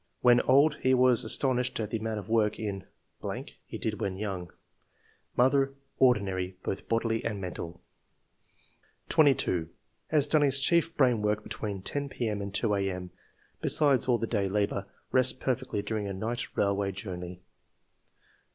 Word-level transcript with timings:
When 0.21 0.41
old 0.41 0.77
he 0.81 0.95
was 0.95 1.23
astonished 1.23 1.79
at 1.79 1.91
the 1.91 1.99
amount 1.99 2.17
of 2.17 2.27
work 2.27 2.57
in.... 2.59 2.85
he 3.67 3.77
did 3.77 4.01
when 4.01 4.17
young. 4.17 4.51
Mother— 5.37 5.75
Ordinary, 5.99 6.57
both 6.63 6.89
bodily 6.89 7.23
and 7.23 7.39
mental.'' 7.39 7.79
22." 9.09 9.69
Has 10.07 10.25
done 10.25 10.41
his 10.41 10.59
chief 10.59 10.97
brain 10.97 11.21
work 11.21 11.43
between 11.43 11.83
ten 11.83 12.09
p.m. 12.09 12.41
and 12.41 12.51
two 12.51 12.73
a.m., 12.73 13.11
besides 13.61 14.07
all 14.07 14.17
the 14.17 14.25
day 14.25 14.47
labour; 14.49 14.87
rests 15.11 15.33
perfectly 15.33 15.83
during 15.83 16.07
a 16.07 16.13
night 16.13 16.47
railway 16.57 16.91
journey. 16.91 17.43